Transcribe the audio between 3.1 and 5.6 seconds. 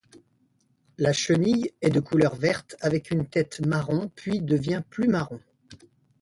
une tête marron puis devient plus marron.